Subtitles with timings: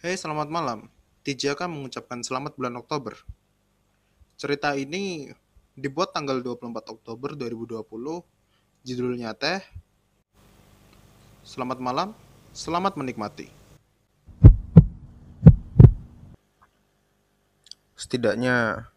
[0.00, 0.88] Hei, selamat malam.
[1.28, 3.20] Tijaka mengucapkan selamat bulan Oktober.
[4.40, 5.28] Cerita ini
[5.76, 7.84] dibuat tanggal 24 Oktober 2020.
[8.80, 9.60] Judulnya teh
[11.44, 12.16] Selamat malam,
[12.56, 13.52] selamat menikmati.
[17.92, 18.88] Setidaknya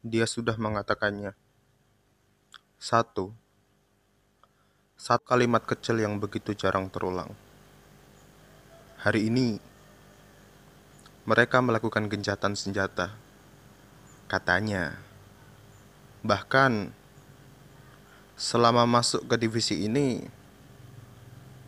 [0.00, 1.36] dia sudah mengatakannya.
[2.80, 3.36] Satu.
[4.96, 7.36] Satu kalimat kecil yang begitu jarang terulang.
[8.96, 9.71] Hari ini
[11.22, 13.14] mereka melakukan gencatan senjata.
[14.26, 14.98] Katanya.
[16.22, 16.90] Bahkan
[18.34, 20.26] selama masuk ke divisi ini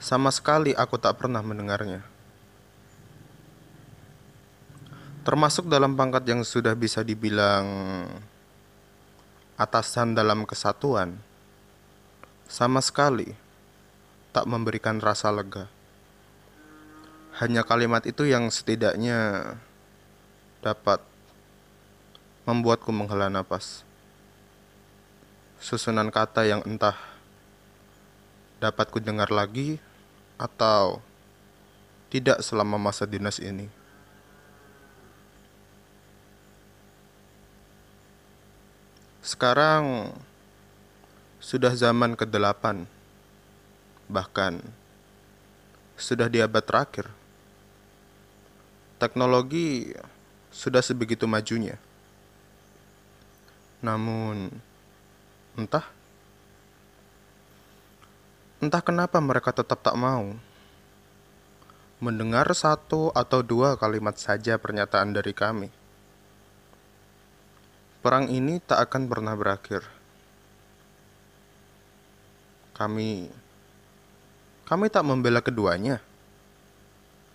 [0.03, 2.03] sama sekali aku tak pernah mendengarnya.
[5.25, 7.65] Termasuk dalam pangkat yang sudah bisa dibilang
[9.57, 11.17] atasan dalam kesatuan.
[12.45, 13.33] Sama sekali
[14.35, 15.74] tak memberikan rasa lega.
[17.35, 19.59] Hanya kalimat itu yang setidaknya
[20.63, 21.03] dapat
[22.47, 23.83] membuatku menghela napas.
[25.59, 26.95] Susunan kata yang entah
[28.63, 29.83] dapat ku dengar lagi
[30.39, 31.03] atau
[32.07, 33.67] tidak selama masa dinas ini.
[39.27, 40.15] Sekarang
[41.43, 42.87] sudah zaman ke-8.
[44.07, 44.63] Bahkan
[45.99, 47.24] sudah di abad terakhir
[49.05, 49.93] teknologi
[50.49, 51.77] sudah sebegitu majunya.
[53.85, 54.49] Namun,
[55.61, 55.85] entah
[58.65, 60.33] entah kenapa mereka tetap tak mau
[62.01, 65.69] mendengar satu atau dua kalimat saja pernyataan dari kami.
[68.01, 69.85] Perang ini tak akan pernah berakhir.
[72.73, 73.29] Kami
[74.65, 76.01] kami tak membela keduanya.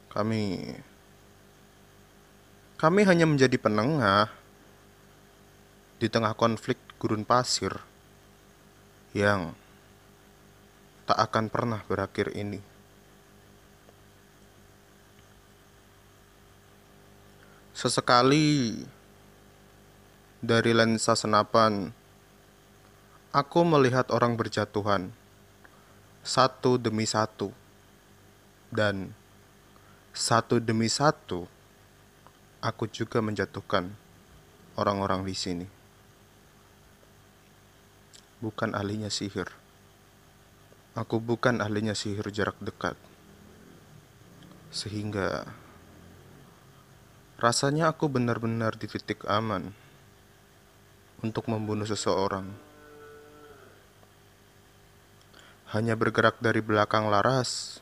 [0.09, 0.73] Kami
[2.80, 4.31] kami hanya menjadi penengah
[6.00, 7.75] di tengah konflik gurun pasir
[9.12, 9.51] yang
[11.03, 12.63] tak akan pernah berakhir ini.
[17.75, 18.79] Sesekali
[20.40, 21.91] dari lensa senapan,
[23.35, 25.11] aku melihat orang berjatuhan
[26.23, 27.51] satu demi satu,
[28.72, 29.11] dan
[30.16, 31.59] satu demi satu
[32.59, 33.88] aku juga menjatuhkan
[34.75, 35.68] orang-orang di sini.
[38.40, 39.52] Bukan ahlinya sihir.
[40.96, 42.96] Aku bukan ahlinya sihir jarak dekat.
[44.72, 45.47] Sehingga
[47.40, 49.72] rasanya aku benar-benar di titik aman
[51.24, 52.47] untuk membunuh seseorang.
[55.70, 57.78] Hanya bergerak dari belakang laras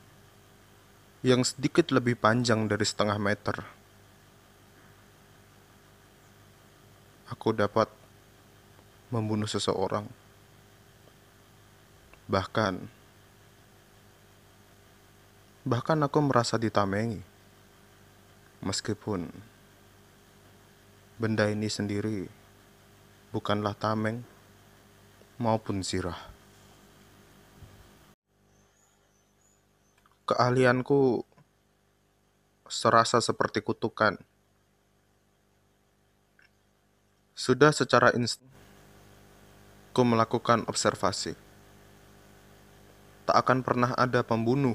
[1.24, 3.77] yang sedikit lebih panjang dari setengah meter
[7.28, 7.92] aku dapat
[9.12, 10.08] membunuh seseorang.
[12.28, 12.74] Bahkan,
[15.64, 17.24] bahkan aku merasa ditamengi.
[18.58, 19.30] Meskipun
[21.22, 22.26] benda ini sendiri
[23.32, 24.26] bukanlah tameng
[25.38, 26.18] maupun zirah.
[30.28, 31.24] Keahlianku
[32.68, 34.20] serasa seperti kutukan
[37.38, 38.50] Sudah secara instan,
[39.94, 41.38] ku melakukan observasi.
[43.30, 44.74] Tak akan pernah ada pembunuh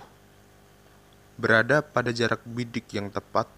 [1.34, 3.50] berada pada jarak bidik yang tepat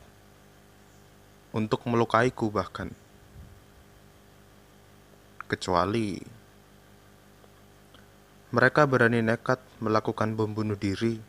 [1.53, 2.97] untuk melukaiku bahkan.
[5.53, 6.25] Kecuali
[8.57, 11.21] mereka berani nekat melakukan bom diri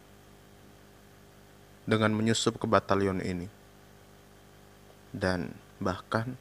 [1.84, 3.52] dengan menyusup ke batalion ini.
[5.12, 5.52] Dan
[5.84, 6.40] bahkan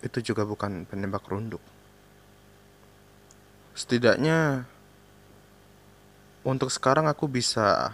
[0.00, 1.60] itu juga bukan penembak runduk.
[3.76, 4.64] Setidaknya
[6.40, 7.92] untuk sekarang aku bisa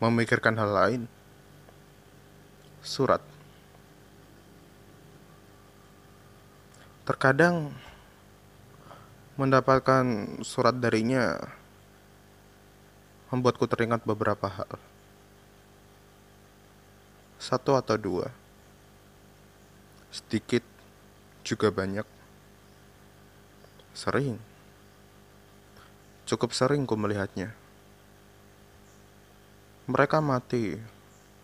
[0.00, 1.02] memikirkan hal lain.
[2.84, 3.24] Surat.
[7.08, 7.72] Terkadang
[9.40, 10.04] mendapatkan
[10.44, 11.40] surat darinya
[13.32, 14.70] membuatku teringat beberapa hal.
[17.40, 18.28] Satu atau dua.
[20.12, 20.73] Sedikit
[21.44, 22.08] juga banyak.
[23.92, 24.40] Sering.
[26.24, 27.52] Cukup sering ku melihatnya.
[29.84, 30.80] Mereka mati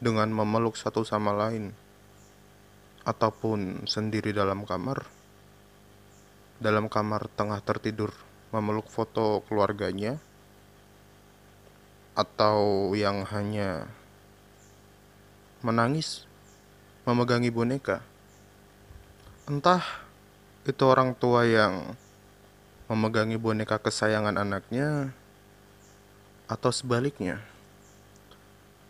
[0.00, 1.76] dengan memeluk satu sama lain,
[3.04, 5.04] ataupun sendiri dalam kamar.
[6.56, 8.16] Dalam kamar tengah tertidur,
[8.56, 10.16] memeluk foto keluarganya,
[12.16, 13.84] atau yang hanya
[15.60, 16.24] menangis,
[17.04, 18.09] memegangi boneka.
[19.50, 19.82] Entah
[20.62, 21.98] itu orang tua yang
[22.86, 25.10] memegangi boneka kesayangan anaknya
[26.46, 27.42] atau sebaliknya.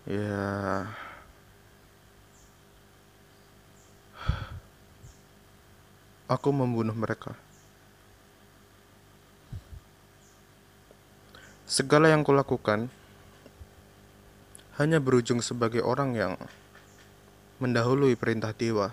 [0.05, 0.85] Ya,
[6.29, 7.33] aku membunuh mereka.
[11.65, 12.93] Segala yang kulakukan
[14.77, 16.37] hanya berujung sebagai orang yang
[17.65, 18.93] mendahului perintah dewa.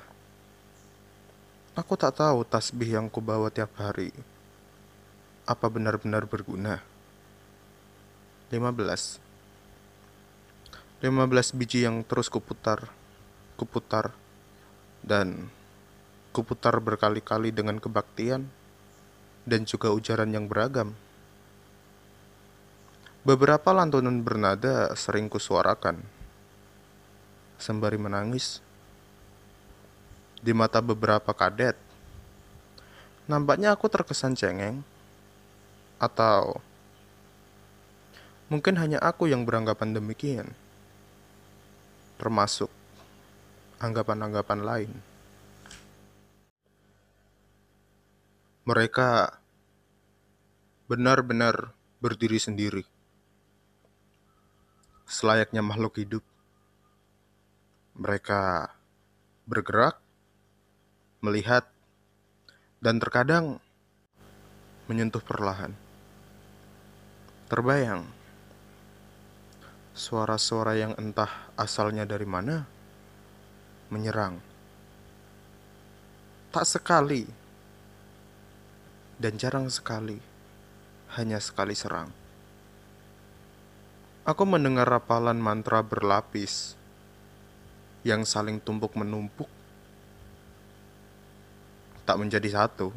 [1.77, 4.09] Aku tak tahu tasbih yang kubawa tiap hari
[5.45, 6.81] apa benar-benar berguna.
[8.49, 9.21] 15
[11.05, 12.89] 15 biji yang terus kuputar,
[13.61, 14.09] kuputar,
[15.05, 15.53] dan
[16.33, 18.49] kuputar berkali-kali dengan kebaktian
[19.45, 20.97] dan juga ujaran yang beragam.
[23.21, 26.01] Beberapa lantunan bernada sering kusuarakan.
[27.61, 28.65] Sembari menangis.
[30.39, 31.75] Di mata beberapa kadet,
[33.25, 34.85] nampaknya aku terkesan cengeng.
[35.97, 36.61] Atau
[38.47, 40.53] mungkin hanya aku yang beranggapan demikian.
[42.21, 42.69] Termasuk
[43.81, 44.91] anggapan-anggapan lain.
[48.67, 49.37] Mereka
[50.87, 52.85] benar-benar berdiri sendiri
[55.07, 56.23] selayaknya makhluk hidup.
[57.97, 58.69] Mereka
[59.47, 59.97] bergerak,
[61.27, 61.67] melihat,
[62.79, 63.59] dan terkadang
[64.87, 65.75] menyentuh perlahan.
[67.51, 68.07] Terbayang
[69.91, 72.63] suara-suara yang entah asalnya dari mana
[73.91, 74.39] menyerang.
[76.55, 77.27] Tak sekali
[79.19, 80.21] dan jarang sekali,
[81.17, 82.13] hanya sekali serang.
[84.27, 86.77] Aku mendengar rapalan mantra berlapis
[88.05, 89.49] yang saling tumpuk menumpuk,
[92.07, 92.95] tak menjadi satu,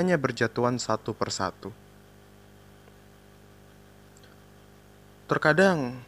[0.00, 1.68] hanya berjatuhan satu persatu.
[5.28, 6.00] Terkadang,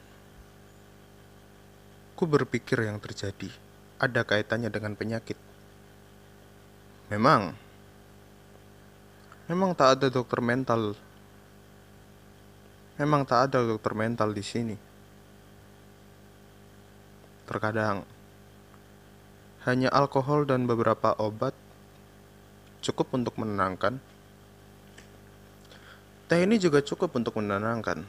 [2.16, 3.52] ku berpikir yang terjadi
[4.00, 5.36] ada kaitannya dengan penyakit.
[7.12, 7.52] Memang,
[9.44, 10.96] memang tak ada dokter mental
[13.00, 14.76] Memang tak ada dokter mental di sini.
[17.48, 18.04] Terkadang
[19.68, 21.52] hanya alkohol dan beberapa obat
[22.80, 24.00] cukup untuk menenangkan.
[26.32, 28.06] Teh ini juga cukup untuk menenangkan.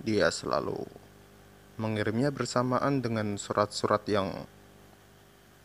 [0.00, 0.88] Dia selalu
[1.76, 4.48] mengirimnya bersamaan dengan surat-surat yang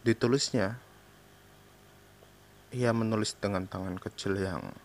[0.03, 0.75] ditulisnya.
[2.75, 4.75] Ia menulis dengan tangan kecil yang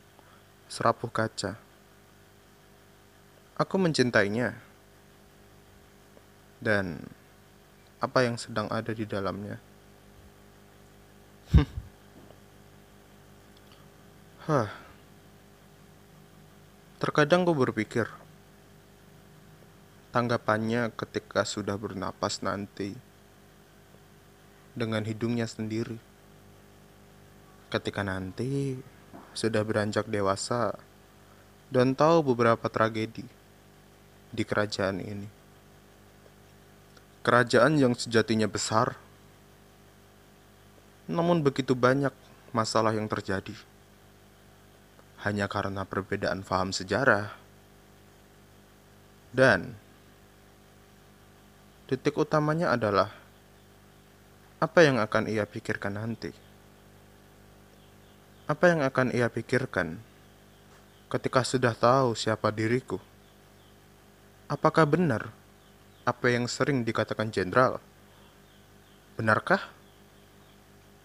[0.70, 1.58] serapuh kaca.
[3.58, 4.54] Aku mencintainya.
[6.62, 7.02] Dan
[8.02, 9.62] apa yang sedang ada di dalamnya.
[14.50, 14.66] Hah.
[16.98, 18.10] Terkadang gue berpikir,
[20.10, 22.94] tanggapannya ketika sudah bernapas nanti
[24.74, 25.98] dengan hidungnya sendiri.
[27.70, 28.82] Ketika nanti
[29.34, 30.74] sudah beranjak dewasa
[31.70, 33.24] dan tahu beberapa tragedi
[34.30, 35.41] di kerajaan ini.
[37.22, 38.98] Kerajaan yang sejatinya besar,
[41.06, 42.10] namun begitu banyak
[42.50, 43.54] masalah yang terjadi.
[45.22, 47.30] Hanya karena perbedaan faham sejarah
[49.30, 49.78] dan
[51.86, 53.14] titik utamanya adalah
[54.58, 56.34] apa yang akan ia pikirkan nanti.
[58.50, 59.94] Apa yang akan ia pikirkan
[61.06, 62.98] ketika sudah tahu siapa diriku?
[64.50, 65.41] Apakah benar
[66.02, 67.78] apa yang sering dikatakan jenderal?
[69.14, 69.70] Benarkah?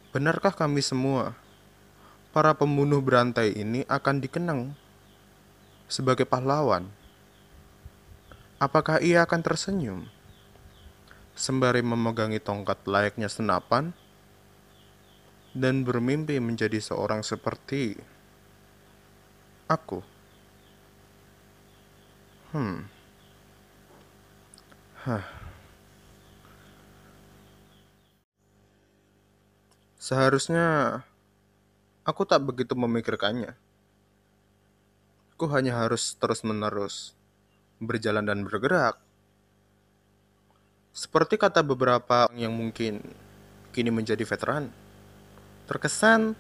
[0.10, 1.38] Benarkah kami semua,
[2.34, 4.74] para pembunuh berantai ini akan dikenang
[5.86, 6.89] sebagai pahlawan?
[8.58, 10.00] Apakah ia akan tersenyum
[11.38, 13.94] sembari memegangi tongkat layaknya senapan
[15.54, 18.01] dan bermimpi menjadi seorang seperti
[19.70, 20.01] aku?
[22.50, 22.97] Hmm.
[29.96, 31.00] Seharusnya
[32.04, 33.56] aku tak begitu memikirkannya.
[35.32, 37.16] Aku hanya harus terus-menerus
[37.80, 39.00] berjalan dan bergerak.
[40.92, 43.00] Seperti kata beberapa yang mungkin
[43.72, 44.74] kini menjadi veteran.
[45.72, 46.36] Terkesan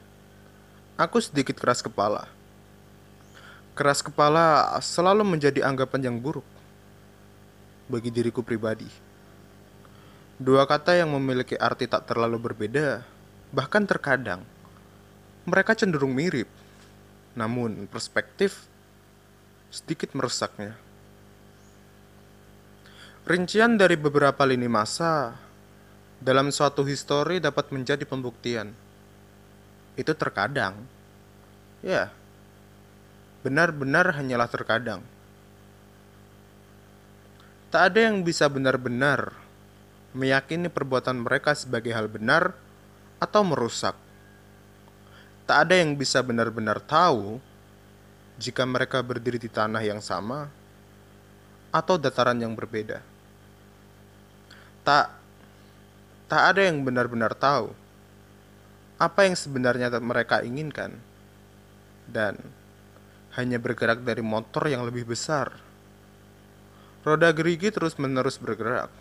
[0.99, 2.27] aku sedikit keras kepala.
[3.77, 6.56] Keras kepala selalu menjadi anggapan yang buruk
[7.87, 8.87] bagi diriku pribadi.
[10.37, 13.01] Dua kata yang memiliki arti tak terlalu berbeda,
[13.49, 14.45] bahkan terkadang
[15.47, 16.51] mereka cenderung mirip.
[17.31, 18.67] Namun, perspektif
[19.71, 20.75] sedikit merusaknya.
[23.23, 25.39] Rincian dari beberapa lini masa
[26.19, 28.75] dalam suatu histori dapat menjadi pembuktian.
[29.95, 30.75] Itu terkadang.
[31.79, 32.11] Ya,
[33.47, 34.99] benar-benar hanyalah terkadang.
[37.67, 39.35] Tak ada yang bisa benar-benar
[40.15, 42.55] meyakini perbuatan mereka sebagai hal benar
[43.19, 43.91] atau merusak.
[45.43, 47.43] Tak ada yang bisa benar-benar tahu
[48.39, 50.47] jika mereka berdiri di tanah yang sama
[51.75, 53.03] atau dataran yang berbeda.
[54.87, 55.11] Tak
[56.27, 57.71] tak ada yang benar-benar tahu
[58.97, 60.95] apa yang sebenarnya mereka inginkan
[62.07, 62.39] dan
[63.37, 65.66] hanya bergerak dari motor yang lebih besar.
[67.07, 68.91] Roda gerigi terus-menerus bergerak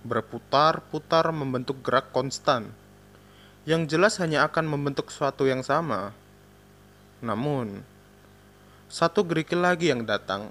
[0.00, 2.72] berputar-putar membentuk gerak konstan,
[3.68, 6.16] yang jelas hanya akan membentuk suatu yang sama.
[7.20, 7.84] Namun,
[8.88, 10.48] satu gerikil lagi yang datang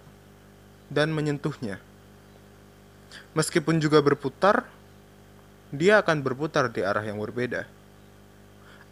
[0.90, 1.82] dan menyentuhnya.
[3.34, 4.70] Meskipun juga berputar,
[5.74, 7.66] dia akan berputar di arah yang berbeda.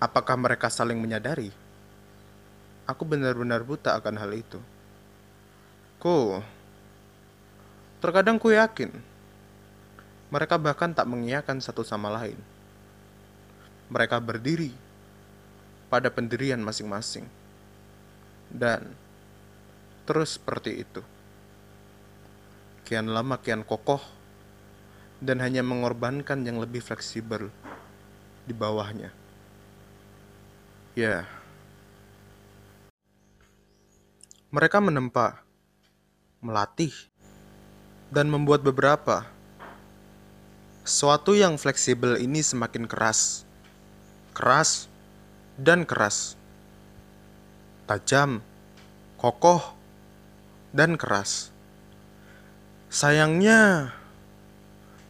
[0.01, 1.54] Apakah mereka saling menyadari?
[2.89, 4.62] Aku benar-benar buta akan hal itu.
[5.98, 6.42] Ku,
[8.08, 8.96] terkadang ku yakin
[10.28, 12.36] mereka bahkan tak mengiyakan satu sama lain.
[13.88, 14.76] Mereka berdiri
[15.88, 17.24] pada pendirian masing-masing.
[18.52, 18.92] Dan
[20.04, 21.00] terus seperti itu.
[22.84, 24.04] Kian lama kian kokoh
[25.24, 27.48] dan hanya mengorbankan yang lebih fleksibel
[28.44, 29.16] di bawahnya.
[30.92, 31.24] Ya.
[34.52, 35.44] Mereka menempa,
[36.40, 36.96] melatih,
[38.12, 39.28] dan membuat beberapa
[40.88, 43.44] Suatu yang fleksibel ini semakin keras,
[44.32, 44.88] keras,
[45.60, 46.40] dan keras,
[47.92, 48.40] tajam,
[49.20, 49.76] kokoh,
[50.72, 51.52] dan keras.
[52.88, 53.92] Sayangnya,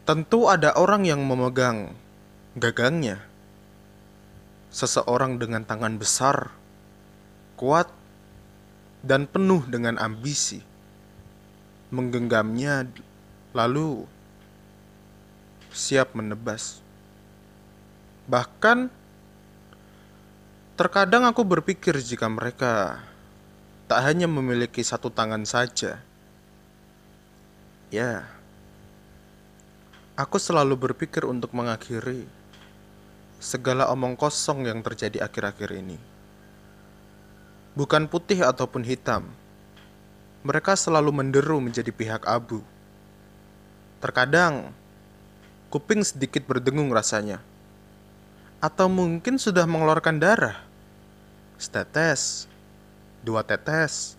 [0.09, 1.93] tentu ada orang yang memegang
[2.57, 3.21] gagangnya.
[4.73, 6.49] Seseorang dengan tangan besar,
[7.53, 7.85] kuat,
[9.05, 10.65] dan penuh dengan ambisi,
[11.89, 12.87] menggenggamnya,
[13.55, 14.03] lalu
[15.71, 16.83] siap menebas.
[18.27, 18.91] Bahkan,
[20.75, 22.99] terkadang aku berpikir jika mereka
[23.87, 26.03] tak hanya memiliki satu tangan saja.
[27.87, 28.27] Ya,
[30.19, 32.27] aku selalu berpikir untuk mengakhiri
[33.39, 35.95] segala omong kosong yang terjadi akhir-akhir ini.
[37.77, 39.29] Bukan putih ataupun hitam,
[40.41, 42.61] mereka selalu menderu menjadi pihak abu.
[43.97, 44.73] Terkadang,
[45.67, 47.43] Kuping sedikit berdengung rasanya.
[48.63, 50.63] Atau mungkin sudah mengeluarkan darah.
[51.59, 52.47] Setetes,
[53.19, 54.15] dua tetes.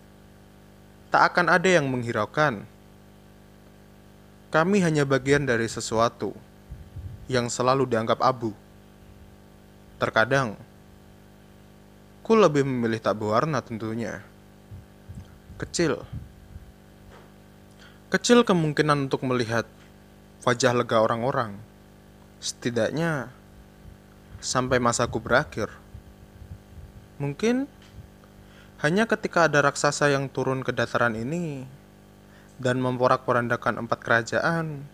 [1.09, 2.61] Tak akan ada yang menghiraukan.
[4.53, 6.37] Kami hanya bagian dari sesuatu
[7.25, 8.53] yang selalu dianggap abu.
[9.97, 10.53] Terkadang,
[12.21, 14.21] ku lebih memilih tak berwarna tentunya.
[15.59, 15.99] Kecil.
[18.07, 19.67] Kecil kemungkinan untuk melihat
[20.47, 21.59] wajah lega orang-orang.
[22.39, 23.27] Setidaknya
[24.39, 25.67] sampai masaku berakhir.
[27.19, 27.67] Mungkin
[28.79, 31.67] hanya ketika ada raksasa yang turun ke dataran ini
[32.55, 34.87] dan memporak-porandakan empat kerajaan,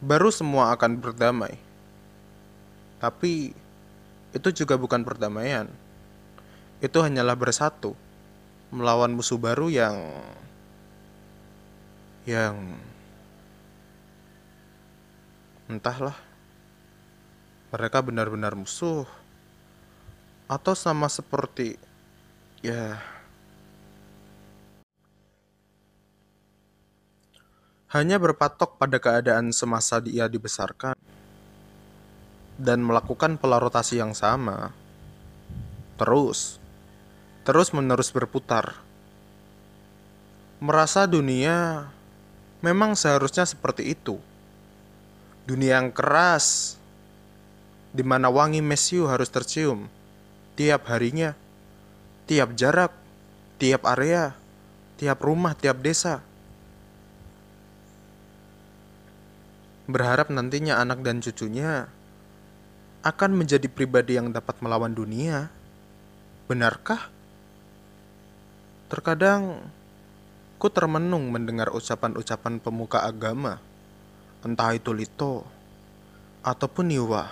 [0.00, 1.60] baru semua akan berdamai.
[2.96, 3.52] Tapi
[4.32, 5.68] itu juga bukan perdamaian.
[6.80, 7.92] Itu hanyalah bersatu
[8.74, 9.96] melawan musuh baru yang
[12.26, 12.58] yang
[15.64, 16.12] Entahlah,
[17.72, 19.08] mereka benar-benar musuh,
[20.44, 21.80] atau sama seperti
[22.60, 23.00] ya,
[27.96, 30.92] hanya berpatok pada keadaan semasa dia dibesarkan
[32.60, 34.68] dan melakukan pola rotasi yang sama,
[35.96, 36.60] terus,
[37.44, 38.80] terus menerus berputar,
[40.58, 41.86] merasa dunia
[42.64, 44.16] memang seharusnya seperti itu
[45.44, 46.76] dunia yang keras,
[47.92, 49.92] di mana wangi mesiu harus tercium
[50.56, 51.36] tiap harinya,
[52.24, 52.94] tiap jarak,
[53.60, 54.32] tiap area,
[54.96, 56.24] tiap rumah, tiap desa.
[59.84, 61.92] Berharap nantinya anak dan cucunya
[63.04, 65.52] akan menjadi pribadi yang dapat melawan dunia.
[66.48, 67.13] Benarkah?
[68.94, 69.58] Terkadang
[70.54, 73.58] ku termenung mendengar ucapan-ucapan pemuka agama
[74.46, 75.42] entah itu Lito,
[76.46, 77.26] ataupun Niwa.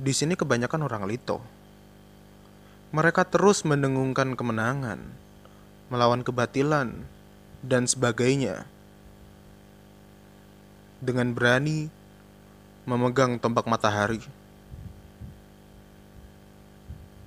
[0.00, 1.44] Di sini kebanyakan orang Lito.
[2.96, 4.96] Mereka terus mendengungkan kemenangan,
[5.92, 6.96] melawan kebatilan,
[7.60, 8.64] dan sebagainya.
[11.04, 11.92] Dengan berani
[12.88, 14.24] memegang tombak matahari.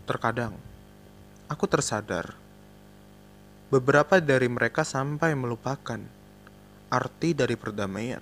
[0.09, 0.57] Terkadang,
[1.47, 2.35] aku tersadar
[3.73, 5.97] beberapa dari mereka sampai melupakan
[6.93, 8.21] arti dari perdamaian.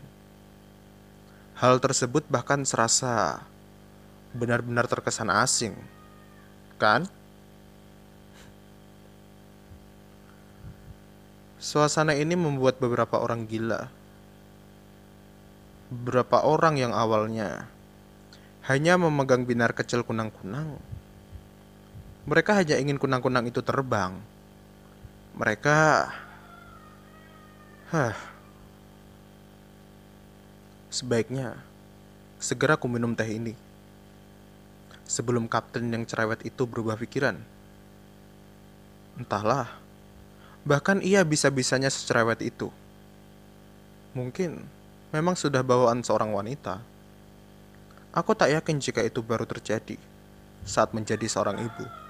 [1.59, 3.43] Hal tersebut bahkan serasa
[4.31, 5.75] benar-benar terkesan asing,
[6.79, 7.03] kan?
[11.61, 13.91] Suasana ini membuat beberapa orang gila.
[15.91, 17.67] Beberapa orang yang awalnya
[18.65, 20.79] hanya memegang binar kecil kunang-kunang.
[22.29, 24.13] Mereka hanya ingin kunang-kunang itu terbang.
[25.33, 26.09] Mereka
[27.91, 28.15] Hah.
[30.87, 31.59] Sebaiknya
[32.39, 33.51] segera aku minum teh ini.
[35.03, 37.35] Sebelum kapten yang cerewet itu berubah pikiran.
[39.19, 39.67] Entahlah.
[40.63, 42.71] Bahkan ia bisa-bisanya secerewet itu.
[44.15, 44.63] Mungkin
[45.11, 46.79] memang sudah bawaan seorang wanita.
[48.15, 49.99] Aku tak yakin jika itu baru terjadi
[50.63, 52.00] saat menjadi seorang ibu.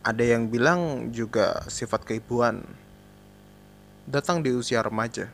[0.00, 2.64] Ada yang bilang juga sifat keibuan
[4.08, 5.28] datang di usia remaja.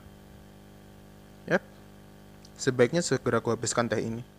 [1.46, 1.62] Yap,
[2.58, 4.35] sebaiknya segera ku habiskan teh ini.